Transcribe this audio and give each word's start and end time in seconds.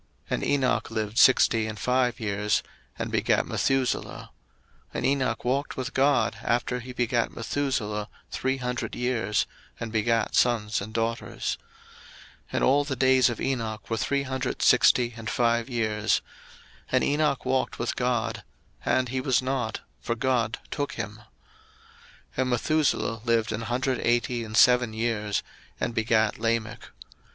01:005:021 0.31 0.31
And 0.31 0.43
Enoch 0.47 0.89
lived 0.89 1.17
sixty 1.19 1.67
and 1.67 1.77
five 1.77 2.19
years, 2.19 2.63
and 2.97 3.11
begat 3.11 3.45
Methuselah: 3.45 4.31
01:005:022 4.95 4.95
And 4.95 5.05
Enoch 5.05 5.45
walked 5.45 5.77
with 5.77 5.93
God 5.93 6.37
after 6.41 6.79
he 6.79 6.91
begat 6.91 7.31
Methuselah 7.35 8.09
three 8.31 8.57
hundred 8.57 8.95
years, 8.95 9.45
and 9.79 9.91
begat 9.91 10.33
sons 10.33 10.81
and 10.81 10.91
daughters: 10.91 11.59
01:005:023 12.45 12.45
And 12.53 12.63
all 12.63 12.83
the 12.83 12.95
days 12.95 13.29
of 13.29 13.39
Enoch 13.39 13.87
were 13.91 13.97
three 13.97 14.23
hundred 14.23 14.63
sixty 14.63 15.13
and 15.15 15.29
five 15.29 15.69
years: 15.69 16.23
01:005:024 16.85 16.85
And 16.93 17.03
Enoch 17.03 17.45
walked 17.45 17.77
with 17.77 17.95
God: 17.95 18.43
and 18.83 19.09
he 19.09 19.21
was 19.21 19.43
not; 19.43 19.81
for 19.99 20.15
God 20.15 20.57
took 20.71 20.93
him. 20.93 21.17
01:005:025 22.37 22.37
And 22.37 22.49
Methuselah 22.49 23.21
lived 23.23 23.51
an 23.51 23.61
hundred 23.61 23.99
eighty 23.99 24.43
and 24.43 24.57
seven 24.57 24.93
years, 24.93 25.43
and 25.79 25.93
begat 25.93 26.39
Lamech. 26.39 26.89